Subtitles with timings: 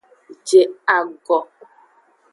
[0.47, 0.61] Je
[0.97, 1.37] ago.